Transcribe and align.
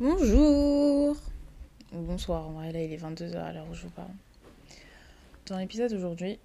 Bonjour 0.00 1.16
Ou 1.92 2.02
bonsoir, 2.02 2.46
en 2.46 2.52
vrai 2.52 2.70
là 2.70 2.84
il 2.84 2.92
est 2.92 3.02
22h 3.02 3.36
à 3.36 3.52
l'heure 3.52 3.66
où 3.68 3.74
je 3.74 3.82
vous 3.82 3.90
parle. 3.90 4.12
Dans 5.46 5.58
l'épisode 5.58 5.90
d'aujourd'hui, 5.90 6.38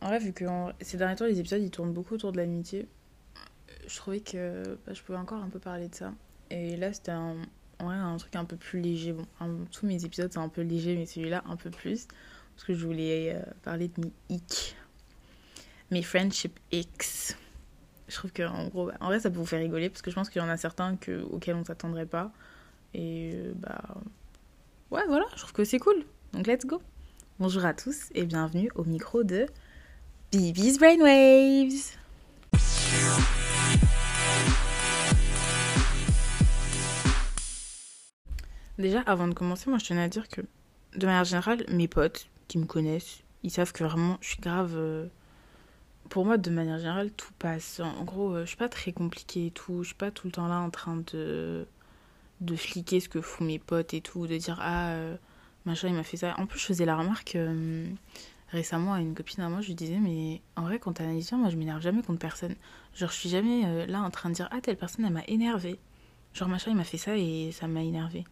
en 0.00 0.08
vrai 0.08 0.18
vu 0.18 0.32
que 0.32 0.44
ces 0.80 0.96
derniers 0.96 1.14
temps 1.14 1.26
les 1.26 1.38
épisodes 1.38 1.62
ils 1.62 1.70
tournent 1.70 1.92
beaucoup 1.92 2.14
autour 2.14 2.32
de 2.32 2.38
l'amitié, 2.38 2.88
je 3.86 3.94
trouvais 3.94 4.18
que 4.18 4.76
bah, 4.84 4.92
je 4.92 5.02
pouvais 5.02 5.18
encore 5.18 5.40
un 5.40 5.48
peu 5.50 5.60
parler 5.60 5.86
de 5.86 5.94
ça. 5.94 6.12
Et 6.50 6.76
là 6.76 6.92
c'était 6.92 7.12
un, 7.12 7.36
en 7.78 7.84
vrai, 7.84 7.94
un 7.94 8.16
truc 8.16 8.34
un 8.34 8.44
peu 8.44 8.56
plus 8.56 8.80
léger. 8.80 9.12
Bon, 9.12 9.24
tous 9.70 9.86
mes 9.86 10.04
épisodes 10.04 10.32
sont 10.32 10.40
un 10.40 10.48
peu 10.48 10.62
légers 10.62 10.96
mais 10.96 11.06
celui-là 11.06 11.44
un 11.46 11.54
peu 11.54 11.70
plus. 11.70 12.08
Parce 12.56 12.66
que 12.66 12.74
je 12.74 12.84
voulais 12.84 13.36
euh, 13.36 13.42
parler 13.62 13.86
de 13.86 14.00
mes 14.00 14.12
hic. 14.30 14.74
Mes 15.92 16.02
friendship 16.02 16.58
X. 16.72 17.36
Je 18.08 18.16
trouve 18.16 18.32
que 18.32 18.42
en 18.42 18.66
gros, 18.66 18.86
bah, 18.86 18.94
en 18.98 19.06
vrai 19.06 19.20
ça 19.20 19.30
peut 19.30 19.38
vous 19.38 19.46
faire 19.46 19.60
rigoler 19.60 19.90
parce 19.90 20.02
que 20.02 20.10
je 20.10 20.16
pense 20.16 20.28
qu'il 20.28 20.42
y 20.42 20.44
en 20.44 20.48
a 20.48 20.56
certains 20.56 20.96
que, 20.96 21.22
auxquels 21.22 21.54
on 21.54 21.64
s'attendrait 21.64 22.06
pas. 22.06 22.32
Et 22.94 23.32
euh, 23.34 23.52
bah 23.56 23.82
ouais 24.90 25.04
voilà, 25.06 25.24
je 25.34 25.38
trouve 25.38 25.52
que 25.52 25.64
c'est 25.64 25.78
cool. 25.78 26.04
Donc 26.32 26.46
let's 26.46 26.66
go. 26.66 26.82
Bonjour 27.38 27.64
à 27.64 27.74
tous 27.74 28.08
et 28.14 28.24
bienvenue 28.24 28.70
au 28.74 28.84
micro 28.84 29.22
de 29.22 29.46
Bibi's 30.32 30.78
Brainwaves. 30.78 31.96
Déjà 38.78 39.00
avant 39.02 39.28
de 39.28 39.34
commencer, 39.34 39.70
moi 39.70 39.78
je 39.78 39.86
tenais 39.86 40.02
à 40.02 40.08
dire 40.08 40.28
que 40.28 40.40
de 40.96 41.06
manière 41.06 41.24
générale, 41.24 41.64
mes 41.68 41.86
potes 41.86 42.28
qui 42.48 42.58
me 42.58 42.64
connaissent, 42.64 43.20
ils 43.42 43.50
savent 43.50 43.72
que 43.72 43.84
vraiment 43.84 44.16
je 44.20 44.30
suis 44.30 44.40
grave 44.40 44.72
euh, 44.74 45.06
pour 46.08 46.24
moi, 46.26 46.38
de 46.38 46.50
manière 46.50 46.78
générale, 46.78 47.12
tout 47.12 47.32
passe. 47.38 47.80
En 47.80 48.02
gros, 48.02 48.34
euh, 48.34 48.40
je 48.42 48.48
suis 48.48 48.56
pas 48.56 48.68
très 48.68 48.92
compliquée 48.92 49.46
et 49.46 49.50
tout. 49.52 49.82
Je 49.82 49.88
suis 49.88 49.96
pas 49.96 50.10
tout 50.10 50.26
le 50.26 50.32
temps 50.32 50.48
là 50.48 50.58
en 50.58 50.70
train 50.70 50.96
de 51.12 51.66
de 52.40 52.56
fliquer 52.56 53.00
ce 53.00 53.08
que 53.08 53.20
font 53.20 53.44
mes 53.44 53.58
potes 53.58 53.94
et 53.94 54.00
tout, 54.00 54.26
de 54.26 54.36
dire 54.36 54.58
ah 54.60 54.90
euh, 54.90 55.16
machin 55.66 55.88
il 55.88 55.94
m'a 55.94 56.02
fait 56.02 56.16
ça. 56.16 56.34
En 56.38 56.46
plus 56.46 56.58
je 56.58 56.66
faisais 56.66 56.84
la 56.86 56.96
remarque 56.96 57.36
euh, 57.36 57.86
récemment 58.48 58.94
à 58.94 59.00
une 59.00 59.14
copine 59.14 59.42
à 59.42 59.48
moi, 59.48 59.60
je 59.60 59.66
lui 59.68 59.74
disais 59.74 59.98
mais 59.98 60.40
en 60.56 60.62
vrai 60.62 60.78
quand 60.78 60.94
t'analyses 60.94 61.28
bien, 61.28 61.38
moi 61.38 61.50
je 61.50 61.56
m'énerve 61.56 61.80
jamais 61.82 62.02
contre 62.02 62.18
personne. 62.18 62.54
Genre 62.94 63.10
je 63.10 63.14
suis 63.14 63.28
jamais 63.28 63.64
euh, 63.66 63.86
là 63.86 64.00
en 64.02 64.10
train 64.10 64.30
de 64.30 64.34
dire 64.34 64.48
ah 64.52 64.60
telle 64.60 64.76
personne 64.76 65.04
elle 65.04 65.12
m'a 65.12 65.24
énervé. 65.28 65.78
Genre 66.34 66.48
machin 66.48 66.70
il 66.70 66.76
m'a 66.76 66.84
fait 66.84 66.98
ça 66.98 67.16
et 67.16 67.50
ça 67.52 67.68
m'a 67.68 67.82
énervé. 67.82 68.24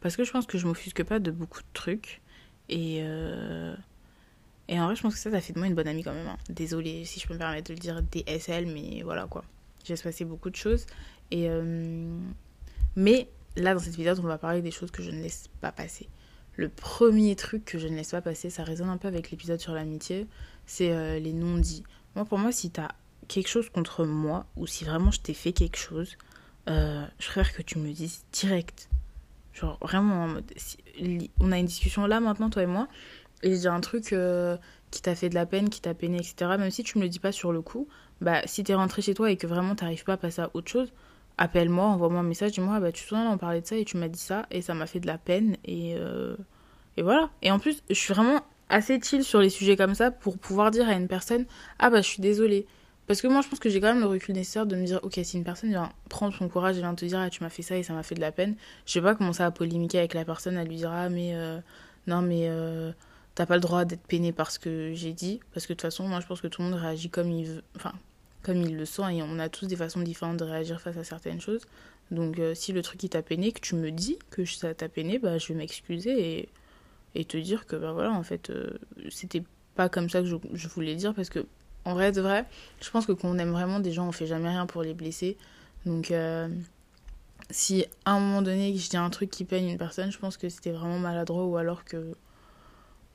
Parce 0.00 0.16
que 0.16 0.24
je 0.24 0.32
pense 0.32 0.46
que 0.46 0.58
je 0.58 0.66
m'offusque 0.66 1.02
pas 1.04 1.18
de 1.18 1.30
beaucoup 1.30 1.60
de 1.60 1.66
trucs 1.72 2.20
et 2.68 2.98
et 4.68 4.80
en 4.80 4.86
vrai 4.86 4.96
je 4.96 5.02
pense 5.02 5.14
que 5.14 5.20
ça 5.20 5.30
ça 5.30 5.40
fait 5.40 5.52
de 5.52 5.58
moi 5.58 5.66
une 5.66 5.74
bonne 5.74 5.88
amie 5.88 6.02
quand 6.02 6.14
même. 6.14 6.26
hein. 6.28 6.36
Désolée 6.48 7.04
si 7.04 7.20
je 7.20 7.26
peux 7.26 7.34
me 7.34 7.38
permettre 7.38 7.68
de 7.68 7.74
le 7.74 7.80
dire 7.80 8.02
DSL 8.02 8.66
mais 8.66 9.02
voilà 9.02 9.26
quoi. 9.26 9.44
J'ai 9.84 9.94
passé 9.96 10.24
beaucoup 10.24 10.50
de 10.50 10.56
choses 10.56 10.86
et 11.30 11.48
mais 12.96 13.28
là, 13.56 13.74
dans 13.74 13.80
cette 13.80 13.96
vidéo, 13.96 14.14
on 14.18 14.22
va 14.22 14.38
parler 14.38 14.62
des 14.62 14.70
choses 14.70 14.90
que 14.90 15.02
je 15.02 15.10
ne 15.10 15.22
laisse 15.22 15.48
pas 15.60 15.72
passer. 15.72 16.08
Le 16.56 16.68
premier 16.68 17.36
truc 17.36 17.64
que 17.64 17.78
je 17.78 17.88
ne 17.88 17.96
laisse 17.96 18.10
pas 18.10 18.20
passer, 18.20 18.50
ça 18.50 18.64
résonne 18.64 18.88
un 18.88 18.96
peu 18.96 19.08
avec 19.08 19.30
l'épisode 19.30 19.60
sur 19.60 19.72
l'amitié, 19.72 20.26
c'est 20.66 20.92
euh, 20.92 21.18
les 21.18 21.32
non-dits. 21.32 21.84
Moi, 22.16 22.24
pour 22.24 22.38
moi, 22.38 22.52
si 22.52 22.70
t'as 22.70 22.88
quelque 23.28 23.48
chose 23.48 23.70
contre 23.70 24.04
moi, 24.04 24.46
ou 24.56 24.66
si 24.66 24.84
vraiment 24.84 25.10
je 25.10 25.20
t'ai 25.20 25.34
fait 25.34 25.52
quelque 25.52 25.78
chose, 25.78 26.16
euh, 26.68 27.04
je 27.18 27.26
préfère 27.28 27.54
que 27.54 27.62
tu 27.62 27.78
me 27.78 27.86
le 27.86 27.92
dises 27.92 28.24
direct. 28.32 28.88
Genre, 29.54 29.78
vraiment, 29.80 30.36
on 31.40 31.52
a 31.52 31.58
une 31.58 31.66
discussion 31.66 32.06
là 32.06 32.20
maintenant, 32.20 32.50
toi 32.50 32.62
et 32.62 32.66
moi, 32.66 32.88
et 33.42 33.56
dis 33.56 33.68
un 33.68 33.80
truc 33.80 34.12
euh, 34.12 34.56
qui 34.90 35.02
t'a 35.02 35.14
fait 35.14 35.28
de 35.28 35.34
la 35.34 35.46
peine, 35.46 35.70
qui 35.70 35.80
t'a 35.80 35.94
peiné, 35.94 36.18
etc. 36.18 36.56
Même 36.58 36.70
si 36.70 36.82
tu 36.82 36.98
me 36.98 37.04
le 37.04 37.08
dis 37.08 37.18
pas 37.18 37.32
sur 37.32 37.52
le 37.52 37.62
coup, 37.62 37.88
bah, 38.20 38.42
si 38.46 38.64
t'es 38.64 38.74
rentré 38.74 39.02
chez 39.02 39.14
toi 39.14 39.30
et 39.30 39.36
que 39.36 39.46
vraiment 39.46 39.74
t'arrives 39.74 40.04
pas 40.04 40.14
à 40.14 40.16
passer 40.16 40.42
à 40.42 40.50
autre 40.54 40.70
chose, 40.70 40.92
appelle-moi, 41.40 41.86
envoie-moi 41.86 42.20
un 42.20 42.24
message, 42.24 42.52
dis-moi, 42.52 42.74
ah 42.76 42.80
bah, 42.80 42.92
tu 42.92 43.02
te 43.02 43.08
souviens, 43.08 43.30
on 43.32 43.36
de 43.36 43.64
ça 43.64 43.74
et 43.74 43.84
tu 43.84 43.96
m'as 43.96 44.08
dit 44.08 44.20
ça 44.20 44.46
et 44.50 44.60
ça 44.60 44.74
m'a 44.74 44.86
fait 44.86 45.00
de 45.00 45.06
la 45.06 45.16
peine 45.16 45.56
et, 45.64 45.94
euh, 45.96 46.36
et 46.98 47.02
voilà. 47.02 47.30
Et 47.40 47.50
en 47.50 47.58
plus, 47.58 47.82
je 47.88 47.94
suis 47.94 48.12
vraiment 48.12 48.40
assez 48.68 49.00
chill 49.00 49.24
sur 49.24 49.40
les 49.40 49.48
sujets 49.48 49.74
comme 49.74 49.94
ça 49.94 50.10
pour 50.10 50.36
pouvoir 50.38 50.70
dire 50.70 50.86
à 50.86 50.92
une 50.92 51.08
personne, 51.08 51.46
ah 51.78 51.88
bah 51.88 52.02
je 52.02 52.08
suis 52.08 52.20
désolée. 52.20 52.66
Parce 53.06 53.22
que 53.22 53.26
moi, 53.26 53.40
je 53.40 53.48
pense 53.48 53.58
que 53.58 53.70
j'ai 53.70 53.80
quand 53.80 53.88
même 53.88 54.00
le 54.00 54.06
recul 54.06 54.34
nécessaire 54.34 54.66
de 54.66 54.76
me 54.76 54.84
dire, 54.84 55.00
ok, 55.02 55.18
si 55.24 55.38
une 55.38 55.42
personne 55.42 55.70
vient 55.70 55.90
prendre 56.10 56.34
son 56.34 56.48
courage 56.48 56.76
et 56.76 56.80
vient 56.80 56.94
te 56.94 57.06
dire, 57.06 57.18
ah 57.18 57.30
tu 57.30 57.42
m'as 57.42 57.48
fait 57.48 57.62
ça 57.62 57.76
et 57.76 57.82
ça 57.82 57.94
m'a 57.94 58.02
fait 58.02 58.14
de 58.14 58.20
la 58.20 58.32
peine, 58.32 58.54
je 58.84 59.00
vais 59.00 59.04
pas 59.04 59.14
commencer 59.14 59.42
à 59.42 59.50
polémiquer 59.50 59.98
avec 59.98 60.12
la 60.12 60.26
personne, 60.26 60.58
à 60.58 60.64
lui 60.64 60.76
dire, 60.76 60.92
ah 60.92 61.08
mais 61.08 61.34
euh, 61.34 61.58
non 62.06 62.20
mais 62.20 62.48
euh, 62.48 62.92
t'as 63.34 63.46
pas 63.46 63.54
le 63.54 63.60
droit 63.62 63.86
d'être 63.86 64.06
peiné 64.06 64.32
parce 64.32 64.58
que 64.58 64.92
j'ai 64.92 65.14
dit. 65.14 65.40
Parce 65.54 65.66
que 65.66 65.72
de 65.72 65.78
toute 65.78 65.82
façon, 65.82 66.06
moi 66.06 66.20
je 66.20 66.26
pense 66.26 66.42
que 66.42 66.48
tout 66.48 66.60
le 66.60 66.68
monde 66.68 66.78
réagit 66.78 67.08
comme 67.08 67.30
il 67.30 67.46
veut. 67.46 67.62
Comme 68.42 68.60
il 68.62 68.76
le 68.76 68.84
sent 68.84 69.14
et 69.16 69.22
on 69.22 69.38
a 69.38 69.48
tous 69.48 69.66
des 69.66 69.76
façons 69.76 70.00
différentes 70.00 70.38
de 70.38 70.44
réagir 70.44 70.80
face 70.80 70.96
à 70.96 71.04
certaines 71.04 71.40
choses. 71.40 71.62
Donc 72.10 72.38
euh, 72.38 72.54
si 72.54 72.72
le 72.72 72.82
truc 72.82 73.02
il 73.02 73.08
t'a 73.08 73.22
peiné, 73.22 73.52
que 73.52 73.60
tu 73.60 73.74
me 73.74 73.90
dis 73.90 74.18
que 74.30 74.44
ça 74.44 74.74
t'a 74.74 74.88
peiné, 74.88 75.18
bah 75.18 75.38
je 75.38 75.48
vais 75.48 75.54
m'excuser 75.54 76.38
et, 76.38 76.48
et 77.14 77.24
te 77.24 77.36
dire 77.36 77.66
que 77.66 77.76
bah 77.76 77.92
voilà 77.92 78.12
en 78.12 78.22
fait 78.22 78.50
euh, 78.50 78.78
c'était 79.10 79.42
pas 79.74 79.88
comme 79.88 80.10
ça 80.10 80.20
que 80.20 80.26
je, 80.26 80.36
je 80.52 80.68
voulais 80.68 80.96
dire 80.96 81.14
parce 81.14 81.30
que 81.30 81.46
en 81.84 81.94
vrai 81.94 82.12
de 82.12 82.20
vrai, 82.20 82.44
je 82.82 82.90
pense 82.90 83.06
que 83.06 83.12
quand 83.12 83.28
on 83.28 83.38
aime 83.38 83.52
vraiment 83.52 83.80
des 83.80 83.92
gens, 83.92 84.06
on 84.06 84.12
fait 84.12 84.26
jamais 84.26 84.48
rien 84.48 84.66
pour 84.66 84.82
les 84.82 84.92
blesser. 84.92 85.38
Donc 85.86 86.10
euh, 86.10 86.48
si 87.50 87.86
à 88.04 88.12
un 88.12 88.20
moment 88.20 88.42
donné 88.42 88.76
je 88.76 88.90
dis 88.90 88.96
un 88.96 89.10
truc 89.10 89.30
qui 89.30 89.44
peigne 89.44 89.68
une 89.68 89.78
personne, 89.78 90.10
je 90.10 90.18
pense 90.18 90.36
que 90.36 90.48
c'était 90.48 90.72
vraiment 90.72 90.98
maladroit 90.98 91.44
ou 91.44 91.56
alors 91.56 91.84
que 91.84 92.14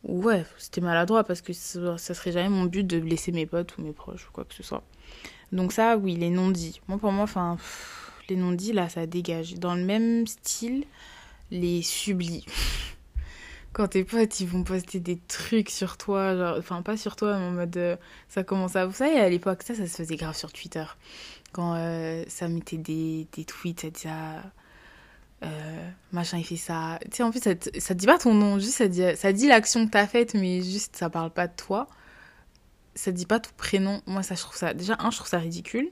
ouais, 0.06 0.46
c'était 0.58 0.82
maladroit 0.82 1.24
parce 1.24 1.42
que 1.42 1.54
ça, 1.54 1.98
serait 1.98 2.32
jamais 2.32 2.50
mon 2.50 2.66
but 2.66 2.86
de 2.86 3.00
blesser 3.00 3.32
mes 3.32 3.46
potes 3.46 3.78
ou 3.78 3.82
mes 3.82 3.92
proches 3.92 4.28
ou 4.28 4.32
quoi 4.32 4.46
que 4.46 4.54
ce 4.54 4.64
soit. 4.64 4.84
Donc 5.52 5.74
ça, 5.74 5.98
oui, 5.98 6.16
les 6.16 6.30
non-dits. 6.30 6.82
Moi, 6.88 6.98
pour 6.98 7.12
moi, 7.12 7.24
enfin, 7.24 7.58
les 8.30 8.36
non-dits, 8.36 8.74
là, 8.74 8.90
ça 8.90 9.06
dégage. 9.06 9.56
Dans 9.56 9.76
le 9.76 9.84
même 9.84 10.28
style, 10.28 10.86
les 11.52 11.82
sublis. 11.82 12.46
Quand 13.74 13.90
tes 13.90 14.06
potes, 14.06 14.40
ils 14.40 14.48
vont 14.48 14.64
poster 14.64 15.00
des 15.00 15.18
trucs 15.28 15.70
sur 15.70 15.98
toi, 15.98 16.36
genre, 16.36 16.56
enfin, 16.58 16.82
pas 16.82 16.96
sur 16.96 17.16
toi, 17.16 17.38
mais 17.38 17.46
en 17.46 17.52
mode, 17.52 17.76
euh, 17.76 17.98
ça 18.30 18.44
commence 18.44 18.78
à... 18.78 18.86
Vous 18.86 18.94
savez, 18.94 19.20
à 19.20 19.30
l'époque, 19.30 19.64
ça, 19.64 19.76
ça 19.76 19.86
se 19.86 19.98
faisait 19.98 20.16
grave 20.16 20.36
sur 20.36 20.54
Twitter. 20.54 20.86
Quand 21.52 21.76
euh, 21.76 22.24
ça 22.28 22.48
mettait 22.48 22.78
des, 22.78 23.28
des 23.34 23.44
tweets, 23.44 23.82
ça 23.82 23.90
disait... 23.90 24.10
ah, 24.10 24.44
euh, 25.44 25.90
machin, 26.12 26.38
il 26.38 26.46
fait 26.46 26.56
ça. 26.58 27.00
Tu 27.06 27.18
sais, 27.18 27.24
en 27.24 27.32
plus, 27.32 27.42
ça, 27.44 27.56
te- 27.56 27.80
ça 27.80 27.94
te 27.94 28.00
dit 28.00 28.06
pas 28.08 28.18
ton 28.18 28.34
nom, 28.34 28.60
juste 28.60 28.76
ça 28.78 28.88
dit, 28.88 29.04
ça 29.16 29.34
dit 29.34 29.48
l'action 29.48 29.86
que 29.86 29.92
t'as 29.92 30.08
faite, 30.08 30.34
mais 30.34 30.62
juste 30.64 30.96
ça 30.96 31.10
parle 31.10 31.32
pas 31.32 31.48
de 31.48 31.54
toi 31.56 31.88
ça 32.96 33.12
dit 33.12 33.26
pas 33.26 33.40
ton 33.40 33.52
prénom. 33.58 34.02
Moi, 34.06 34.24
ça, 34.24 34.36
je 34.36 34.42
trouve 34.42 34.56
ça. 34.56 34.74
Déjà, 34.74 34.96
un, 35.00 35.12
je 35.12 35.18
trouve 35.18 35.28
ça 35.30 35.38
ridicule. 35.40 35.90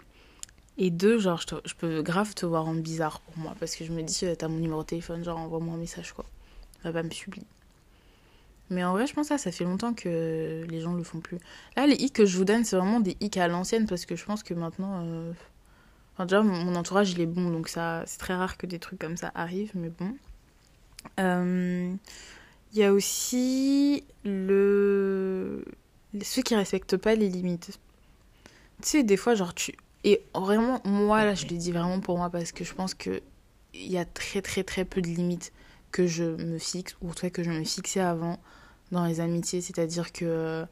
Et 0.78 0.90
deux, 0.90 1.20
genre, 1.20 1.40
je, 1.42 1.56
je 1.66 1.74
peux 1.76 2.02
grave 2.02 2.34
te 2.34 2.46
voir 2.46 2.66
en 2.68 2.74
bizarre 2.76 3.20
pour 3.22 3.38
moi. 3.38 3.56
Parce 3.60 3.76
que 3.76 3.86
je 3.86 3.92
me 3.92 4.02
dis, 4.04 4.26
euh, 4.26 4.36
t'as 4.36 4.48
mon 4.48 4.58
numéro 4.60 4.82
de 4.82 4.88
téléphone, 4.88 5.24
genre, 5.24 5.38
envoie-moi 5.38 5.76
un 5.76 5.78
message, 5.78 6.14
quoi. 6.14 6.26
Va 6.84 6.92
pas 6.94 7.04
me 7.04 7.12
subir. 7.12 7.44
Mais 8.70 8.84
en 8.84 8.94
vrai, 8.94 9.06
je 9.08 9.14
pense 9.14 9.28
ça, 9.28 9.38
ça 9.38 9.52
fait 9.52 9.66
longtemps 9.66 9.94
que 9.94 10.66
les 10.68 10.82
gens 10.82 10.94
le 10.94 11.04
font 11.04 11.20
plus. 11.20 11.38
Là, 11.76 11.86
les 11.86 11.96
hicks 11.96 12.14
que 12.14 12.26
je 12.26 12.38
vous 12.38 12.46
donne, 12.46 12.64
c'est 12.64 12.76
vraiment 12.78 13.00
des 13.02 13.18
hicks 13.20 13.38
à 13.38 13.48
l'ancienne. 13.48 13.86
Parce 13.86 14.06
que 14.06 14.16
je 14.16 14.26
pense 14.26 14.42
que 14.44 14.54
maintenant. 14.54 15.02
euh, 15.06 15.34
Déjà, 16.20 16.42
mon 16.44 16.76
entourage, 16.76 17.12
il 17.12 17.22
est 17.22 17.26
bon. 17.26 17.50
Donc, 17.50 17.68
ça, 17.70 18.04
c'est 18.06 18.20
très 18.20 18.36
rare 18.36 18.58
que 18.58 18.66
des 18.68 18.80
trucs 18.80 19.00
comme 19.00 19.18
ça 19.18 19.32
arrivent. 19.36 19.72
Mais 19.76 19.90
bon. 19.90 20.16
Euh, 21.20 21.94
Il 22.74 22.80
y 22.80 22.84
a 22.84 22.94
aussi 22.94 24.04
le 24.24 25.64
ceux 26.22 26.42
qui 26.44 26.56
respectent 26.56 26.98
pas 26.98 27.16
les 27.16 27.30
limites. 27.30 27.80
Tu 28.82 28.90
sais, 28.90 29.04
des 29.04 29.18
fois, 29.18 29.36
genre, 29.36 29.54
tu. 29.54 29.74
Et 30.04 30.24
vraiment, 30.36 30.82
moi, 30.86 31.24
là, 31.26 31.34
je 31.36 31.46
le 31.48 31.58
dis 31.58 31.72
vraiment 31.72 32.00
pour 32.00 32.18
moi 32.18 32.30
parce 32.30 32.52
que 32.52 32.64
je 32.64 32.74
pense 32.74 32.94
que 32.94 33.22
il 33.74 33.92
y 33.92 33.98
a 33.98 34.06
très, 34.06 34.42
très, 34.42 34.64
très 34.64 34.86
peu 34.86 35.02
de 35.02 35.08
limites 35.08 35.52
que 35.92 36.06
je 36.08 36.24
me 36.24 36.60
fixe, 36.60 36.96
ou 37.02 37.10
en 37.10 37.14
tout 37.14 37.22
cas 37.22 37.30
que 37.30 37.44
je 37.44 37.50
me 37.52 37.64
fixais 37.64 38.00
avant 38.02 38.40
dans 38.92 39.06
les 39.06 39.20
amitiés. 39.20 39.62
C'est-à-dire 39.62 40.12
que. 40.12 40.66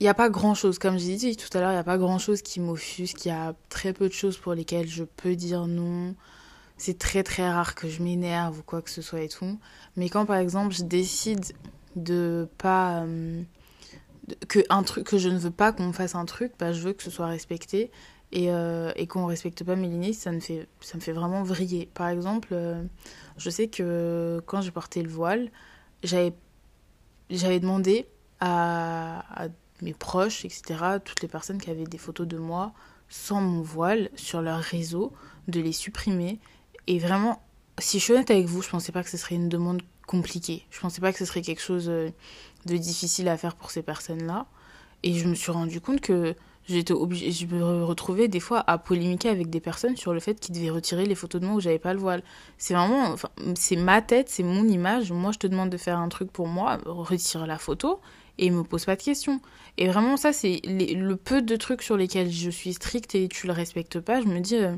Il 0.00 0.04
n'y 0.04 0.08
a 0.08 0.14
pas 0.14 0.28
grand-chose. 0.30 0.78
Comme 0.78 0.98
j'ai 0.98 1.16
dit 1.16 1.36
tout 1.36 1.48
à 1.56 1.60
l'heure, 1.60 1.70
il 1.70 1.74
n'y 1.74 1.80
a 1.80 1.84
pas 1.84 1.98
grand-chose 1.98 2.42
qui 2.42 2.60
m'offusque. 2.60 3.24
Il 3.24 3.28
y 3.28 3.30
a 3.32 3.54
très 3.68 3.92
peu 3.92 4.08
de 4.08 4.12
choses 4.12 4.36
pour 4.38 4.54
lesquelles 4.54 4.88
je 4.88 5.04
peux 5.04 5.34
dire 5.36 5.66
non. 5.66 6.14
C'est 6.76 6.98
très, 6.98 7.22
très 7.22 7.50
rare 7.50 7.74
que 7.74 7.88
je 7.88 8.02
m'énerve 8.02 8.58
ou 8.58 8.62
quoi 8.62 8.82
que 8.82 8.90
ce 8.90 9.02
soit 9.02 9.20
et 9.22 9.28
tout. 9.28 9.58
Mais 9.96 10.08
quand, 10.08 10.26
par 10.26 10.36
exemple, 10.36 10.74
je 10.74 10.82
décide 10.84 11.44
de 11.96 12.48
pas. 12.58 13.02
euh, 13.04 13.42
que 14.48 14.60
un 14.70 14.82
truc 14.82 15.06
que 15.06 15.18
je 15.18 15.28
ne 15.28 15.38
veux 15.38 15.50
pas 15.50 15.72
qu'on 15.72 15.92
fasse 15.92 16.14
un 16.14 16.24
truc 16.24 16.52
bah 16.58 16.72
je 16.72 16.80
veux 16.80 16.92
que 16.92 17.02
ce 17.02 17.10
soit 17.10 17.26
respecté 17.26 17.90
et, 18.30 18.50
euh, 18.50 18.92
et 18.96 19.06
qu'on 19.06 19.26
respecte 19.26 19.64
pas 19.64 19.76
mes 19.76 19.88
limites 19.88 20.14
ça 20.14 20.32
me 20.32 20.40
fait 20.40 20.68
ça 20.80 20.96
me 20.96 21.00
fait 21.02 21.12
vraiment 21.12 21.42
vriller 21.42 21.90
par 21.94 22.08
exemple 22.08 22.50
euh, 22.52 22.82
je 23.36 23.50
sais 23.50 23.68
que 23.68 24.40
quand 24.46 24.60
j'ai 24.62 24.70
porté 24.70 25.02
le 25.02 25.10
voile 25.10 25.50
j'avais 26.02 26.32
demandé 27.30 28.06
à 28.40 29.48
mes 29.82 29.94
proches 29.94 30.44
etc 30.44 30.62
toutes 31.04 31.22
les 31.22 31.28
personnes 31.28 31.60
qui 31.60 31.70
avaient 31.70 31.84
des 31.84 31.98
photos 31.98 32.26
de 32.26 32.38
moi 32.38 32.72
sans 33.08 33.40
mon 33.40 33.60
voile 33.60 34.08
sur 34.14 34.40
leur 34.40 34.60
réseau 34.60 35.12
de 35.48 35.60
les 35.60 35.72
supprimer 35.72 36.40
et 36.86 36.98
vraiment 36.98 37.42
si 37.78 37.98
je 37.98 38.04
suis 38.04 38.12
honnête 38.12 38.30
avec 38.30 38.46
vous 38.46 38.62
je 38.62 38.70
pensais 38.70 38.92
pas 38.92 39.02
que 39.02 39.10
ce 39.10 39.16
serait 39.16 39.34
une 39.34 39.48
demande 39.48 39.82
compliquée 40.06 40.66
je 40.70 40.80
pensais 40.80 41.00
pas 41.00 41.12
que 41.12 41.18
ce 41.18 41.24
serait 41.24 41.42
quelque 41.42 41.62
chose 41.62 41.88
euh, 41.88 42.10
de 42.66 42.76
difficile 42.76 43.28
à 43.28 43.36
faire 43.36 43.54
pour 43.54 43.70
ces 43.70 43.82
personnes-là. 43.82 44.46
Et 45.02 45.14
je 45.14 45.26
me 45.26 45.34
suis 45.34 45.50
rendu 45.50 45.80
compte 45.80 46.00
que 46.00 46.34
j'étais 46.68 46.92
obligée, 46.92 47.32
je 47.32 47.46
me 47.46 47.84
retrouvais 47.84 48.28
des 48.28 48.40
fois 48.40 48.62
à 48.66 48.78
polémiquer 48.78 49.28
avec 49.28 49.50
des 49.50 49.60
personnes 49.60 49.96
sur 49.96 50.12
le 50.12 50.20
fait 50.20 50.38
qu'ils 50.38 50.54
devaient 50.54 50.70
retirer 50.70 51.06
les 51.06 51.14
photos 51.14 51.40
de 51.40 51.46
moi 51.46 51.56
où 51.56 51.60
j'avais 51.60 51.78
pas 51.78 51.92
le 51.92 52.00
voile. 52.00 52.22
C'est 52.58 52.74
vraiment, 52.74 53.04
enfin, 53.12 53.28
c'est 53.54 53.76
ma 53.76 54.02
tête, 54.02 54.28
c'est 54.28 54.42
mon 54.42 54.66
image. 54.66 55.12
Moi, 55.12 55.32
je 55.32 55.38
te 55.38 55.46
demande 55.46 55.70
de 55.70 55.76
faire 55.76 55.98
un 55.98 56.08
truc 56.08 56.30
pour 56.30 56.46
moi, 56.46 56.78
retire 56.86 57.46
la 57.46 57.58
photo 57.58 58.00
et 58.38 58.50
me 58.50 58.62
pose 58.62 58.84
pas 58.84 58.96
de 58.96 59.02
questions. 59.02 59.40
Et 59.78 59.88
vraiment, 59.88 60.16
ça, 60.16 60.32
c'est 60.32 60.60
le 60.64 61.14
peu 61.16 61.42
de 61.42 61.56
trucs 61.56 61.82
sur 61.82 61.96
lesquels 61.96 62.30
je 62.30 62.50
suis 62.50 62.74
stricte 62.74 63.14
et 63.14 63.28
tu 63.28 63.46
le 63.46 63.52
respectes 63.52 64.00
pas. 64.00 64.20
Je 64.20 64.26
me 64.26 64.40
dis, 64.40 64.56
euh, 64.56 64.76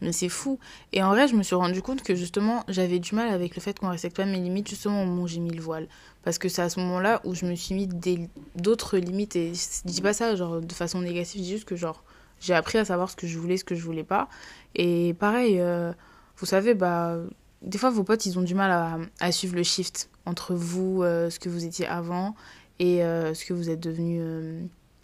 mais 0.00 0.12
c'est 0.12 0.28
fou. 0.28 0.58
Et 0.92 1.02
en 1.02 1.08
vrai, 1.10 1.28
je 1.28 1.34
me 1.34 1.42
suis 1.42 1.54
rendu 1.54 1.82
compte 1.82 2.02
que 2.02 2.14
justement, 2.14 2.64
j'avais 2.68 2.98
du 2.98 3.14
mal 3.14 3.28
avec 3.28 3.54
le 3.56 3.60
fait 3.62 3.78
qu'on 3.78 3.88
respecte 3.88 4.16
pas 4.16 4.24
mes 4.24 4.40
limites, 4.40 4.68
justement 4.68 5.02
au 5.02 5.06
moment 5.06 5.22
où 5.22 5.28
j'ai 5.28 5.40
mis 5.40 5.50
le 5.50 5.62
voile. 5.62 5.88
Parce 6.22 6.38
que 6.38 6.48
c'est 6.48 6.62
à 6.62 6.68
ce 6.68 6.80
moment-là 6.80 7.20
où 7.24 7.34
je 7.34 7.46
me 7.46 7.54
suis 7.54 7.74
mis 7.74 7.88
d'autres 8.56 8.98
limites. 8.98 9.36
Et 9.36 9.52
je 9.54 9.60
dis 9.84 10.00
pas 10.00 10.12
ça 10.12 10.36
genre 10.36 10.60
de 10.60 10.72
façon 10.72 11.00
négative, 11.00 11.40
je 11.40 11.44
dis 11.44 11.50
juste 11.52 11.64
que 11.64 11.76
genre, 11.76 12.02
j'ai 12.40 12.54
appris 12.54 12.78
à 12.78 12.84
savoir 12.84 13.10
ce 13.10 13.16
que 13.16 13.26
je 13.26 13.38
voulais, 13.38 13.56
ce 13.56 13.64
que 13.64 13.74
je 13.74 13.82
voulais 13.82 14.04
pas. 14.04 14.28
Et 14.74 15.14
pareil, 15.14 15.60
euh, 15.60 15.92
vous 16.36 16.46
savez, 16.46 16.74
bah, 16.74 17.16
des 17.62 17.78
fois, 17.78 17.90
vos 17.90 18.04
potes, 18.04 18.26
ils 18.26 18.38
ont 18.38 18.42
du 18.42 18.54
mal 18.54 19.00
à, 19.20 19.32
suivre 19.32 19.56
le 19.56 19.62
shift 19.62 20.10
entre 20.26 20.54
vous, 20.54 21.02
euh, 21.02 21.30
ce 21.30 21.38
que 21.38 21.48
vous 21.48 21.64
étiez 21.64 21.86
avant, 21.86 22.34
et 22.78 23.04
euh, 23.04 23.34
ce 23.34 23.44
que 23.44 23.54
vous 23.54 23.70
êtes 23.70 23.80
devenu 23.80 24.20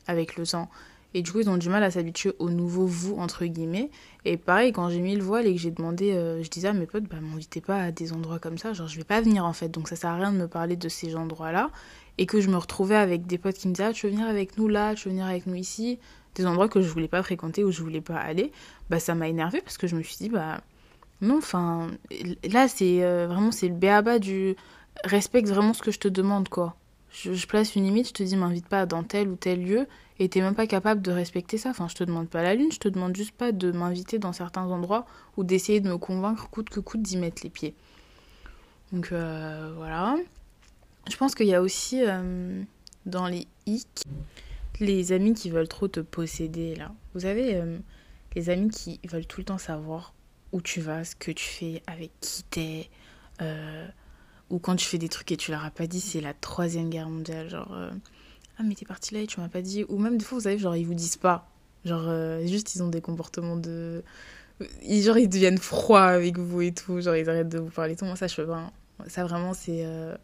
avec 0.06 0.36
le 0.36 0.46
temps. 0.46 0.68
Et 1.14 1.22
du 1.22 1.32
coup, 1.32 1.40
ils 1.40 1.50
ont 1.50 1.56
du 1.56 1.68
mal 1.68 1.82
à 1.82 1.90
s'habituer 1.90 2.32
au 2.38 2.50
nouveau 2.50 2.86
vous, 2.86 3.16
entre 3.16 3.44
guillemets. 3.44 3.90
Et 4.24 4.36
pareil, 4.36 4.72
quand 4.72 4.88
j'ai 4.90 5.00
mis 5.00 5.16
le 5.16 5.22
voile 5.22 5.46
et 5.46 5.54
que 5.54 5.60
j'ai 5.60 5.70
demandé, 5.70 6.12
euh, 6.12 6.42
je 6.42 6.48
disais 6.48 6.68
à 6.68 6.72
mes 6.72 6.86
potes, 6.86 7.04
bah, 7.04 7.16
m'invitez 7.20 7.60
pas 7.60 7.82
à 7.82 7.90
des 7.90 8.12
endroits 8.12 8.38
comme 8.38 8.58
ça, 8.58 8.72
genre, 8.72 8.86
je 8.86 8.96
vais 8.96 9.04
pas 9.04 9.20
venir 9.20 9.44
en 9.44 9.52
fait. 9.52 9.68
Donc, 9.68 9.88
ça 9.88 9.96
sert 9.96 10.10
à 10.10 10.16
rien 10.16 10.32
de 10.32 10.38
me 10.38 10.48
parler 10.48 10.76
de 10.76 10.88
ces 10.88 11.16
endroits-là. 11.16 11.70
Et 12.18 12.26
que 12.26 12.40
je 12.40 12.48
me 12.48 12.56
retrouvais 12.56 12.96
avec 12.96 13.26
des 13.26 13.38
potes 13.38 13.56
qui 13.56 13.68
me 13.68 13.72
disaient, 13.72 13.88
ah, 13.88 13.92
tu 13.92 14.06
veux 14.06 14.12
venir 14.12 14.26
avec 14.26 14.56
nous 14.58 14.68
là, 14.68 14.94
tu 14.94 15.08
veux 15.08 15.12
venir 15.12 15.26
avec 15.26 15.46
nous 15.46 15.54
ici. 15.54 15.98
Des 16.36 16.46
endroits 16.46 16.68
que 16.68 16.80
je 16.80 16.88
voulais 16.88 17.08
pas 17.08 17.22
fréquenter, 17.22 17.64
où 17.64 17.72
je 17.72 17.82
voulais 17.82 18.00
pas 18.00 18.16
aller. 18.16 18.52
Bah, 18.88 19.00
ça 19.00 19.14
m'a 19.14 19.28
énervé 19.28 19.60
parce 19.62 19.78
que 19.78 19.86
je 19.86 19.96
me 19.96 20.02
suis 20.02 20.16
dit, 20.16 20.28
bah, 20.28 20.60
non, 21.20 21.38
enfin, 21.38 21.90
là, 22.50 22.68
c'est 22.68 23.02
euh, 23.02 23.26
vraiment, 23.26 23.52
c'est 23.52 23.68
le 23.68 23.74
béaba 23.74 24.18
du 24.18 24.54
respecte 25.04 25.48
vraiment 25.48 25.72
ce 25.72 25.82
que 25.82 25.90
je 25.90 25.98
te 25.98 26.08
demande, 26.08 26.48
quoi. 26.48 26.76
Je, 27.10 27.46
place 27.46 27.74
une 27.74 27.84
limite, 27.84 28.08
je 28.08 28.12
te 28.12 28.22
dis, 28.22 28.36
m'invite 28.36 28.68
pas 28.68 28.86
dans 28.86 29.02
tel 29.02 29.28
ou 29.28 29.36
tel 29.36 29.64
lieu 29.64 29.86
et 30.18 30.28
t'es 30.28 30.40
même 30.40 30.54
pas 30.54 30.66
capable 30.66 31.02
de 31.02 31.10
respecter 31.10 31.58
ça. 31.58 31.70
Enfin, 31.70 31.88
je 31.88 31.94
te 31.94 32.04
demande 32.04 32.28
pas 32.28 32.42
la 32.42 32.54
lune, 32.54 32.70
je 32.70 32.78
te 32.78 32.88
demande 32.88 33.16
juste 33.16 33.32
pas 33.32 33.52
de 33.52 33.72
m'inviter 33.72 34.18
dans 34.18 34.32
certains 34.32 34.66
endroits 34.66 35.06
ou 35.36 35.42
d'essayer 35.42 35.80
de 35.80 35.88
me 35.88 35.98
convaincre 35.98 36.48
coûte 36.50 36.70
que 36.70 36.78
coûte 36.78 37.02
d'y 37.02 37.16
mettre 37.16 37.42
les 37.42 37.50
pieds. 37.50 37.74
Donc 38.92 39.10
euh, 39.12 39.72
voilà. 39.76 40.16
Je 41.10 41.16
pense 41.16 41.34
qu'il 41.34 41.46
y 41.46 41.54
a 41.54 41.62
aussi 41.62 42.02
euh, 42.04 42.62
dans 43.06 43.26
les 43.26 43.46
hic 43.66 44.04
les 44.78 45.12
amis 45.12 45.34
qui 45.34 45.50
veulent 45.50 45.68
trop 45.68 45.88
te 45.88 46.00
posséder 46.00 46.74
là. 46.76 46.92
Vous 47.14 47.26
avez 47.26 47.56
euh, 47.56 47.78
les 48.34 48.50
amis 48.50 48.70
qui 48.70 49.00
veulent 49.10 49.26
tout 49.26 49.40
le 49.40 49.44
temps 49.44 49.58
savoir 49.58 50.14
où 50.52 50.62
tu 50.62 50.80
vas, 50.80 51.04
ce 51.04 51.16
que 51.16 51.32
tu 51.32 51.44
fais, 51.44 51.82
avec 51.86 52.12
qui 52.20 52.44
t'es. 52.44 52.90
Ou 54.50 54.58
quand 54.58 54.76
tu 54.76 54.86
fais 54.86 54.98
des 54.98 55.08
trucs 55.08 55.30
et 55.32 55.36
tu 55.36 55.50
leur 55.50 55.64
as 55.64 55.70
pas 55.70 55.86
dit, 55.86 56.00
c'est 56.00 56.20
la 56.20 56.34
troisième 56.34 56.90
guerre 56.90 57.08
mondiale. 57.08 57.48
Genre, 57.48 57.72
ah 58.60 58.62
mais 58.62 58.74
t'es 58.74 58.84
parti 58.84 59.14
là 59.14 59.20
et 59.20 59.26
tu 59.26 59.40
m'as 59.40 59.48
pas 59.48 59.62
dit. 59.62 59.86
Ou 59.88 59.98
même 59.98 60.18
des 60.18 60.24
fois 60.24 60.36
vous 60.36 60.44
savez 60.44 60.58
genre 60.58 60.76
ils 60.76 60.86
vous 60.86 60.94
disent 60.94 61.16
pas. 61.16 61.48
Genre 61.86 62.04
euh, 62.04 62.46
juste 62.46 62.74
ils 62.74 62.82
ont 62.82 62.88
des 62.88 63.00
comportements 63.00 63.56
de 63.56 64.04
genre 64.60 65.16
ils 65.16 65.28
deviennent 65.30 65.56
froids 65.56 66.04
avec 66.04 66.38
vous 66.38 66.60
et 66.60 66.72
tout. 66.72 67.00
Genre 67.00 67.16
ils 67.16 67.28
arrêtent 67.30 67.48
de 67.48 67.58
vous 67.58 67.70
parler 67.70 67.96
tout. 67.96 68.04
Moi 68.04 68.16
ça 68.16 68.26
je 68.26 68.36
peux 68.36 68.46
pas 68.46 68.70
ça 69.06 69.24
vraiment 69.24 69.54
c'est 69.54 69.86
euh, 69.86 70.14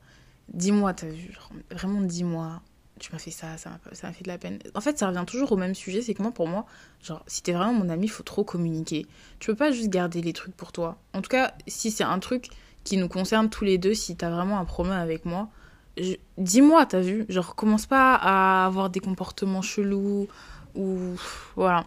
dis-moi 0.52 0.92
t'as 0.92 1.06
vu 1.06 1.32
genre, 1.32 1.50
vraiment 1.70 2.02
dis-moi 2.02 2.60
tu 3.00 3.10
m'as 3.10 3.18
fait 3.18 3.30
ça 3.30 3.56
ça 3.56 3.70
m'a 4.02 4.12
fait 4.12 4.24
de 4.24 4.28
la 4.28 4.36
peine. 4.36 4.58
En 4.74 4.82
fait 4.82 4.98
ça 4.98 5.08
revient 5.08 5.24
toujours 5.26 5.52
au 5.52 5.56
même 5.56 5.74
sujet 5.74 6.02
c'est 6.02 6.12
que 6.12 6.20
moi 6.20 6.30
pour 6.30 6.46
moi 6.46 6.66
genre 7.02 7.24
si 7.26 7.42
t'es 7.42 7.52
vraiment 7.52 7.72
mon 7.72 7.88
ami 7.88 8.06
faut 8.06 8.22
trop 8.22 8.44
communiquer. 8.44 9.06
Tu 9.38 9.46
peux 9.46 9.56
pas 9.56 9.70
juste 9.70 9.88
garder 9.88 10.20
les 10.20 10.34
trucs 10.34 10.54
pour 10.54 10.72
toi. 10.72 10.98
En 11.14 11.22
tout 11.22 11.30
cas 11.30 11.54
si 11.66 11.90
c'est 11.90 12.04
un 12.04 12.18
truc 12.18 12.50
qui 12.86 12.96
nous 12.96 13.08
concerne 13.08 13.50
tous 13.50 13.64
les 13.64 13.76
deux 13.76 13.92
si 13.92 14.16
t'as 14.16 14.30
vraiment 14.30 14.58
un 14.58 14.64
problème 14.64 14.98
avec 14.98 15.26
moi 15.26 15.50
dis-moi, 16.38 16.86
t'as 16.86 17.00
vu 17.00 17.26
Genre, 17.28 17.54
commence 17.54 17.86
pas 17.86 18.14
à 18.14 18.66
avoir 18.66 18.90
des 18.90 19.00
comportements 19.00 19.62
chelous 19.62 20.28
ou. 20.74 21.16
Voilà. 21.56 21.86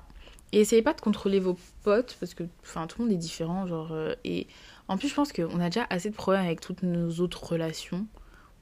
Et 0.51 0.61
essayez 0.61 0.81
pas 0.81 0.93
de 0.93 1.01
contrôler 1.01 1.39
vos 1.39 1.57
potes 1.83 2.17
parce 2.19 2.33
que, 2.33 2.43
enfin, 2.63 2.87
tout 2.87 2.99
le 2.99 3.05
monde 3.05 3.13
est 3.13 3.17
différent. 3.17 3.67
Genre, 3.67 3.91
euh, 3.91 4.15
et 4.23 4.47
en 4.87 4.97
plus, 4.97 5.09
je 5.09 5.13
pense 5.13 5.31
qu'on 5.31 5.59
a 5.59 5.65
déjà 5.65 5.85
assez 5.91 6.09
de 6.09 6.15
problèmes 6.15 6.45
avec 6.45 6.59
toutes 6.59 6.81
nos 6.81 7.11
autres 7.19 7.43
relations 7.43 8.07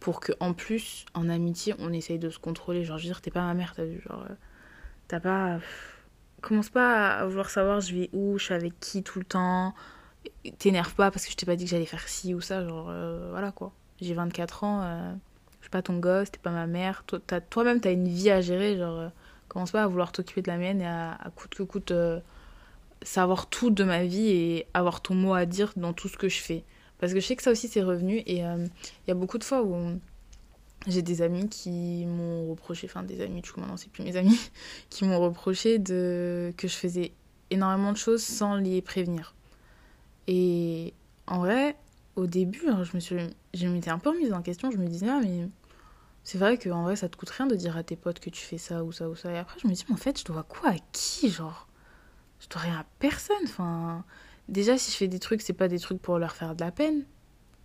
pour 0.02 0.20
que, 0.20 0.34
en 0.42 0.54
plus, 0.54 1.06
en 1.14 1.30
amitié, 1.30 1.76
on 1.80 1.94
essaye 1.94 2.20
de 2.20 2.30
se 2.30 2.40
contrôler. 2.40 2.84
Genre, 2.84 2.98
je 2.98 3.04
veux 3.04 3.10
dire, 3.10 3.22
t'es 3.22 3.32
pas 3.32 3.42
ma 3.42 3.54
mère, 3.54 3.74
t'as 3.74 3.86
vu 3.86 4.02
Genre, 4.08 4.26
euh, 4.30 4.34
t'as 5.08 5.22
pas. 5.22 5.60
Commence 6.42 6.70
pas 6.70 7.16
à 7.18 7.26
vouloir 7.26 7.50
savoir 7.50 7.80
je 7.80 7.96
vais 7.96 8.10
où, 8.14 8.38
je 8.38 8.44
suis 8.46 8.54
avec 8.54 8.80
qui 8.80 9.02
tout 9.02 9.20
le 9.20 9.26
temps. 9.26 9.74
T'énerve 10.60 10.94
pas 10.96 11.12
parce 11.12 11.26
que 11.26 11.32
je 11.32 11.38
t'ai 11.38 11.46
pas 11.46 11.56
dit 11.56 11.66
que 11.66 11.70
j'allais 11.70 11.86
faire 11.86 12.08
ci 12.08 12.34
ou 12.34 12.42
ça. 12.42 12.64
Genre, 12.68 12.88
euh, 12.90 13.30
voilà 13.32 13.52
quoi. 13.52 13.72
J'ai 14.00 14.14
24 14.14 14.64
ans 14.64 15.18
suis 15.68 15.72
pas 15.72 15.82
ton 15.82 15.98
gosse, 15.98 16.32
t'es 16.32 16.40
pas 16.40 16.52
ma 16.52 16.66
mère. 16.66 17.04
Toi-même, 17.50 17.82
t'as 17.82 17.92
une 17.92 18.08
vie 18.08 18.32
à 18.32 18.40
gérer. 18.40 18.78
Genre, 18.78 18.98
euh, 18.98 19.10
commence 19.50 19.72
pas 19.72 19.84
à 19.84 19.88
vouloir 19.88 20.12
t'occuper 20.14 20.42
de 20.42 20.48
la 20.48 20.58
mienne 20.58 20.82
et 20.82 20.88
à, 20.88 21.20
coûte 21.36 21.56
que 21.56 21.64
coûte 21.64 21.92
euh, 21.92 22.20
savoir 23.02 23.48
tout 23.48 23.70
de 23.70 23.84
ma 23.84 24.06
vie 24.06 24.30
et 24.30 24.68
avoir 24.74 25.02
ton 25.02 25.14
mot 25.14 25.34
à 25.34 25.46
dire 25.46 25.74
dans 25.76 25.92
tout 25.92 26.08
ce 26.08 26.18
que 26.18 26.30
je 26.30 26.40
fais. 26.40 26.64
Parce 27.00 27.14
que 27.14 27.20
je 27.20 27.26
sais 27.26 27.36
que 27.36 27.44
ça 27.44 27.52
aussi, 27.52 27.68
c'est 27.68 27.84
revenu. 27.84 28.20
Et 28.20 28.38
il 28.38 28.44
euh, 28.44 28.66
y 29.10 29.12
a 29.12 29.14
beaucoup 29.14 29.38
de 29.38 29.44
fois 29.44 29.62
où 29.62 30.00
j'ai 30.88 31.02
des 31.02 31.22
amis 31.22 31.50
qui 31.50 32.06
m'ont 32.06 32.50
reproché, 32.50 32.88
enfin 32.90 33.04
des 33.04 33.22
amis, 33.22 33.42
du 33.42 33.52
coup 33.52 33.60
maintenant 33.60 33.78
c'est 33.78 33.92
plus 33.92 34.04
mes 34.04 34.16
amis, 34.16 34.40
qui 34.90 35.04
m'ont 35.04 35.20
reproché 35.20 35.80
de 35.80 36.54
que 36.56 36.68
je 36.70 36.76
faisais 36.76 37.12
énormément 37.50 37.92
de 37.92 37.98
choses 37.98 38.24
sans 38.24 38.56
les 38.56 38.82
prévenir. 38.82 39.34
Et 40.28 40.94
en 41.26 41.40
vrai, 41.40 41.76
au 42.16 42.28
début, 42.28 42.68
hein, 42.68 42.84
je 42.84 42.96
me 42.96 43.00
suis, 43.00 43.16
m'étais 43.68 43.90
un 43.90 44.00
peu 44.00 44.10
remise 44.10 44.34
en 44.34 44.42
question. 44.42 44.72
Je 44.72 44.78
me 44.78 44.88
disais, 44.88 45.08
ah, 45.10 45.20
mais 45.24 45.48
c'est 46.24 46.38
vrai 46.38 46.58
qu'en 46.58 46.84
vrai, 46.84 46.96
ça 46.96 47.10
te 47.10 47.16
coûte 47.16 47.30
rien 47.30 47.48
de 47.48 47.56
dire 47.56 47.78
à 47.78 47.84
tes 47.84 47.96
potes 47.96 48.20
que 48.20 48.30
tu 48.30 48.44
fais 48.44 48.58
ça 48.58 48.84
ou 48.84 48.92
ça 48.92 49.10
ou 49.10 49.16
ça. 49.16 49.32
Et 49.32 49.38
après, 49.38 49.60
je 49.62 49.68
me 49.68 49.74
dis, 49.74 49.86
mais 49.88 49.96
en 49.96 49.98
fait, 49.98 50.20
je 50.20 50.26
dois 50.26 50.44
quoi? 50.44 50.72
À 50.72 50.76
qui 50.92 51.30
Genre, 51.30 51.68
je 52.40 52.48
dois 52.50 52.62
rien 52.62 52.80
à 52.80 52.86
personne. 53.00 53.36
Enfin, 53.46 54.04
déjà, 54.50 54.78
si 54.78 54.92
je 54.92 54.98
fais 54.98 55.08
des 55.08 55.20
trucs, 55.20 55.42
c'est 55.42 55.54
pas 55.54 55.68
des 55.68 55.80
trucs 55.80 56.02
pour 56.02 56.20
leur 56.20 56.36
faire 56.36 56.56
de 56.56 56.62
la 56.62 56.72
peine. 56.72 57.06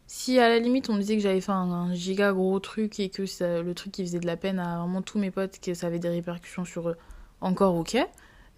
Si 0.07 0.39
à 0.39 0.49
la 0.49 0.59
limite 0.59 0.91
on 0.91 0.93
me 0.95 1.01
disait 1.01 1.17
que 1.17 1.23
j'avais 1.23 1.41
fait 1.41 1.53
un, 1.53 1.95
giga 1.95 2.33
gros 2.33 2.61
truc 2.61 3.01
et 3.01 3.09
que 3.09 3.23
le 3.63 3.73
truc 3.73 3.93
qui 3.93 4.05
faisait 4.05 4.21
de 4.21 4.27
la 4.27 4.37
peine 4.37 4.59
à 4.59 4.79
vraiment 4.79 5.01
tous 5.01 5.19
mes 5.19 5.31
potes, 5.31 5.59
que 5.59 5.73
ça 5.73 5.87
avait 5.87 6.01
des 6.01 6.11
répercussions 6.11 6.67
sur 6.67 6.91
eux, 6.91 6.97
encore 7.41 7.75
ok. 7.77 7.97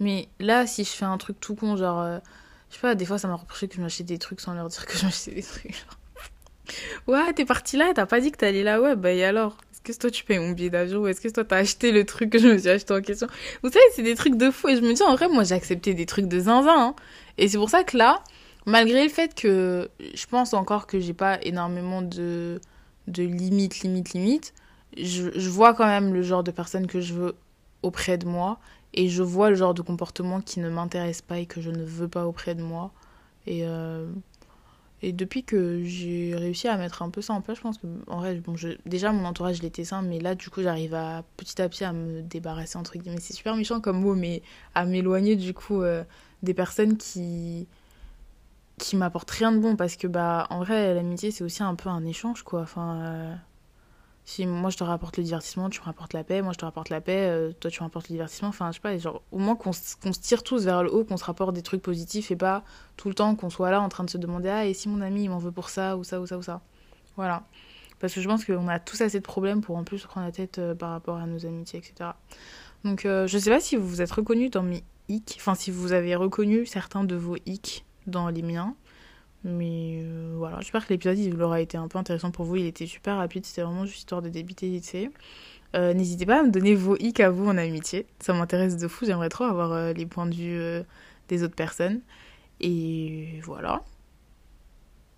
Mais 0.00 0.28
là, 0.40 0.66
si 0.66 0.82
je 0.82 0.90
fais 0.90 1.04
un 1.04 1.16
truc 1.16 1.38
tout 1.38 1.54
con, 1.54 1.76
genre, 1.76 2.00
euh, 2.00 2.18
je 2.74 2.80
sais 2.80 2.82
pas, 2.82 2.96
des 2.96 3.04
fois 3.04 3.18
ça 3.18 3.28
m'a 3.28 3.36
reproché 3.36 3.68
que 3.68 3.76
je 3.76 3.80
m'achetais 3.80 4.02
des 4.02 4.18
trucs 4.18 4.40
sans 4.40 4.52
leur 4.52 4.68
dire 4.68 4.84
que 4.84 4.98
je 4.98 5.04
m'achetais 5.04 5.30
des 5.30 5.44
trucs. 5.44 5.86
ouais, 7.06 7.32
t'es 7.32 7.44
parti 7.44 7.76
là, 7.76 7.92
t'as 7.94 8.06
pas 8.06 8.20
dit 8.20 8.32
que 8.32 8.38
t'allais 8.38 8.64
là, 8.64 8.80
ouais, 8.80 8.96
bah 8.96 9.12
et 9.12 9.24
alors? 9.24 9.56
Est-ce 9.72 9.80
que 9.80 10.00
toi 10.00 10.10
tu 10.10 10.24
payes 10.24 10.40
mon 10.40 10.50
billet 10.50 10.70
d'avion 10.70 11.00
ou 11.02 11.06
est-ce 11.06 11.20
que 11.20 11.28
toi 11.28 11.44
t'as 11.44 11.58
acheté 11.58 11.92
le 11.92 12.04
truc 12.04 12.30
que 12.30 12.38
je 12.40 12.48
me 12.48 12.58
suis 12.58 12.68
acheté 12.68 12.92
en 12.92 13.00
question? 13.00 13.28
Vous 13.62 13.70
savez, 13.70 13.84
c'est 13.94 14.02
des 14.02 14.16
trucs 14.16 14.36
de 14.36 14.50
fou 14.50 14.68
et 14.68 14.76
je 14.76 14.80
me 14.80 14.92
dis 14.92 15.02
en 15.04 15.14
vrai, 15.14 15.28
moi 15.28 15.44
j'ai 15.44 15.54
accepté 15.54 15.94
des 15.94 16.04
trucs 16.04 16.26
de 16.26 16.40
zinzin. 16.40 16.74
Hein. 16.76 16.94
Et 17.38 17.46
c'est 17.46 17.58
pour 17.58 17.70
ça 17.70 17.84
que 17.84 17.96
là, 17.96 18.24
malgré 18.66 19.04
le 19.04 19.10
fait 19.10 19.36
que 19.36 19.88
je 20.12 20.26
pense 20.26 20.52
encore 20.52 20.88
que 20.88 20.98
j'ai 20.98 21.14
pas 21.14 21.38
énormément 21.42 22.02
de, 22.02 22.60
de 23.06 23.22
limites, 23.22 23.80
limites, 23.80 24.14
limites, 24.14 24.52
je, 24.96 25.30
je 25.32 25.48
vois 25.48 25.74
quand 25.74 25.86
même 25.86 26.12
le 26.12 26.22
genre 26.22 26.42
de 26.42 26.50
personne 26.50 26.88
que 26.88 27.00
je 27.00 27.14
veux 27.14 27.34
auprès 27.82 28.18
de 28.18 28.26
moi 28.26 28.58
et 28.94 29.08
je 29.08 29.22
vois 29.22 29.50
le 29.50 29.56
genre 29.56 29.74
de 29.74 29.82
comportement 29.82 30.40
qui 30.40 30.60
ne 30.60 30.70
m'intéresse 30.70 31.20
pas 31.22 31.38
et 31.38 31.46
que 31.46 31.60
je 31.60 31.70
ne 31.70 31.84
veux 31.84 32.08
pas 32.08 32.26
auprès 32.26 32.54
de 32.54 32.62
moi. 32.62 32.92
Et, 33.46 33.60
euh, 33.64 34.06
depuis 35.02 35.44
que 35.44 35.84
j'ai 35.84 36.34
réussi 36.34 36.66
à 36.66 36.78
mettre 36.78 37.02
un 37.02 37.10
peu 37.10 37.20
ça 37.20 37.34
en 37.34 37.42
place, 37.42 37.58
je 37.58 37.62
pense 37.62 37.76
que 37.76 37.86
vrai, 38.06 38.40
déjà 38.86 39.12
mon 39.12 39.26
entourage 39.26 39.60
l'était 39.62 39.84
sain, 39.84 40.00
mais 40.00 40.18
là 40.18 40.34
du 40.34 40.48
coup 40.48 40.62
j'arrive 40.62 40.94
à 40.94 41.24
petit 41.36 41.60
à 41.60 41.68
petit 41.68 41.84
à 41.84 41.92
me 41.92 42.22
débarrasser 42.22 42.78
entre 42.78 42.96
guillemets. 42.96 43.20
C'est 43.20 43.34
super 43.34 43.54
méchant 43.54 43.80
comme 43.80 44.00
mot, 44.00 44.14
mais 44.14 44.42
à 44.74 44.86
m'éloigner 44.86 45.36
du 45.36 45.52
coup 45.52 45.82
euh, 45.82 46.04
des 46.42 46.54
personnes 46.54 46.96
qui 46.96 47.66
qui 48.78 48.96
m'apportent 48.96 49.30
rien 49.30 49.52
de 49.52 49.58
bon 49.58 49.76
parce 49.76 49.96
que 49.96 50.06
bah 50.06 50.46
en 50.50 50.60
vrai 50.60 50.94
l'amitié 50.94 51.30
c'est 51.30 51.44
aussi 51.44 51.62
un 51.62 51.74
peu 51.74 51.88
un 51.90 52.04
échange 52.06 52.42
quoi. 52.42 52.66
Euh, 52.78 53.34
si 54.24 54.46
moi 54.46 54.70
je 54.70 54.76
te 54.76 54.84
rapporte 54.84 55.18
le 55.18 55.22
divertissement, 55.22 55.68
tu 55.68 55.80
me 55.80 55.84
rapportes 55.84 56.14
la 56.14 56.24
paix, 56.24 56.40
moi 56.40 56.52
je 56.52 56.58
te 56.58 56.64
rapporte 56.64 56.88
la 56.88 57.00
paix, 57.00 57.28
euh, 57.28 57.52
toi 57.52 57.70
tu 57.70 57.82
me 57.82 57.84
rapportes 57.84 58.08
le 58.08 58.14
divertissement, 58.14 58.48
enfin 58.48 58.70
je 58.70 58.76
sais 58.76 58.80
pas, 58.80 58.96
genre 58.96 59.22
au 59.32 59.38
moins 59.38 59.54
qu'on 59.54 59.72
se 59.72 59.96
tire 60.20 60.42
tous 60.42 60.64
vers 60.64 60.82
le 60.82 60.92
haut, 60.92 61.04
qu'on 61.04 61.18
se 61.18 61.24
rapporte 61.24 61.54
des 61.54 61.62
trucs 61.62 61.82
positifs 61.82 62.30
et 62.30 62.36
pas 62.36 62.64
tout 62.96 63.08
le 63.08 63.14
temps 63.14 63.34
qu'on 63.36 63.50
soit 63.50 63.70
là 63.70 63.82
en 63.82 63.88
train 63.88 64.04
de 64.04 64.10
se 64.10 64.18
demander 64.18 64.48
ah 64.48 64.66
et 64.66 64.72
si 64.72 64.88
mon 64.88 65.02
ami 65.02 65.24
il 65.24 65.30
m'en 65.30 65.38
veut 65.38 65.52
pour 65.52 65.68
ça 65.68 65.96
ou 65.96 66.04
ça 66.04 66.20
ou 66.20 66.26
ça 66.26 66.38
ou 66.38 66.42
ça. 66.42 66.62
Voilà. 67.16 67.44
Parce 68.00 68.14
que 68.14 68.20
je 68.20 68.28
pense 68.28 68.44
qu'on 68.44 68.68
a 68.68 68.78
tous 68.78 69.00
assez 69.02 69.18
de 69.18 69.24
problèmes 69.24 69.60
pour 69.60 69.76
en 69.76 69.84
plus 69.84 69.98
se 69.98 70.06
prendre 70.06 70.26
la 70.26 70.32
tête 70.32 70.58
euh, 70.58 70.74
par 70.74 70.90
rapport 70.90 71.16
à 71.16 71.26
nos 71.26 71.44
amitiés, 71.46 71.78
etc. 71.78 72.10
Donc 72.84 73.04
euh, 73.04 73.26
je 73.26 73.38
sais 73.38 73.50
pas 73.50 73.60
si 73.60 73.76
vous 73.76 73.86
vous 73.86 74.02
êtes 74.02 74.10
reconnus 74.10 74.50
dans 74.50 74.62
mes 74.62 74.84
hic, 75.08 75.36
enfin 75.38 75.54
si 75.54 75.70
vous 75.70 75.92
avez 75.92 76.14
reconnu 76.16 76.66
certains 76.66 77.04
de 77.04 77.14
vos 77.14 77.36
hic 77.46 77.84
dans 78.06 78.28
les 78.28 78.42
miens. 78.42 78.74
Mais 79.44 80.00
euh, 80.02 80.34
voilà, 80.38 80.58
j'espère 80.60 80.86
que 80.86 80.92
l'épisode 80.94 81.18
il 81.18 81.40
aura 81.40 81.60
été 81.60 81.76
un 81.76 81.86
peu 81.86 81.98
intéressant 81.98 82.30
pour 82.30 82.46
vous. 82.46 82.56
Il 82.56 82.66
était 82.66 82.86
super 82.86 83.16
rapide, 83.16 83.44
c'était 83.44 83.62
vraiment 83.62 83.84
juste 83.84 83.98
histoire 83.98 84.22
de 84.22 84.30
débiter 84.30 84.68
vite 84.70 84.96
Euh, 85.76 85.92
N'hésitez 85.92 86.24
pas 86.24 86.40
à 86.40 86.42
me 86.42 86.50
donner 86.50 86.74
vos 86.74 86.96
hic 86.96 87.20
à 87.20 87.30
vous 87.30 87.46
en 87.46 87.58
amitié. 87.58 88.06
Ça 88.20 88.32
m'intéresse 88.32 88.76
de 88.76 88.88
fou. 88.88 89.04
J'aimerais 89.04 89.28
trop 89.28 89.44
avoir 89.44 89.72
euh, 89.72 89.92
les 89.92 90.06
points 90.06 90.26
de 90.26 90.34
vue 90.34 90.84
des 91.28 91.42
autres 91.42 91.56
personnes. 91.56 92.00
Et 92.60 93.40
voilà. 93.44 93.82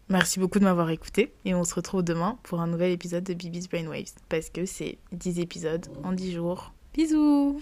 Merci 0.09 0.40
beaucoup 0.40 0.59
de 0.59 0.64
m'avoir 0.64 0.90
écouté. 0.90 1.33
Et 1.45 1.54
on 1.54 1.64
se 1.64 1.75
retrouve 1.75 2.02
demain 2.02 2.38
pour 2.42 2.61
un 2.61 2.66
nouvel 2.66 2.92
épisode 2.92 3.25
de 3.25 3.35
Bibi's 3.35 3.68
Brainwaves. 3.68 4.14
Parce 4.28 4.50
que 4.50 4.66
c'est 4.66 4.99
10 5.12 5.38
épisodes 5.40 5.87
en 6.02 6.12
10 6.12 6.33
jours. 6.33 6.73
Bisous 6.95 7.61